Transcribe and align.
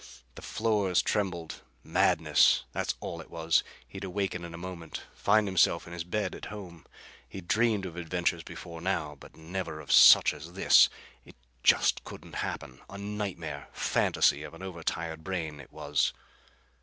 The 0.33 0.41
floors 0.41 1.03
trembled. 1.03 1.61
Madness! 1.83 2.63
That's 2.71 2.95
all 3.01 3.21
it 3.21 3.29
was! 3.29 3.61
He'd 3.87 4.03
awaken 4.03 4.43
in 4.43 4.55
a 4.55 4.57
moment. 4.57 5.03
Find 5.13 5.47
himself 5.47 5.85
in 5.85 5.93
his 5.93 6.03
own 6.03 6.09
bed 6.09 6.33
at 6.33 6.45
home. 6.45 6.87
He'd 7.29 7.47
dreamed 7.47 7.85
of 7.85 7.95
adventures 7.95 8.41
before 8.41 8.81
now. 8.81 9.13
But 9.19 9.37
never 9.37 9.79
of 9.79 9.91
such 9.91 10.33
as 10.33 10.53
this! 10.53 10.89
It 11.23 11.35
just 11.61 12.03
couldn't 12.03 12.37
happen! 12.37 12.81
A 12.89 12.97
nightmare 12.97 13.67
fantasy 13.73 14.41
of 14.41 14.55
an 14.55 14.63
over 14.63 14.81
tired 14.81 15.23
brain 15.23 15.59
it 15.59 15.71
was. 15.71 16.13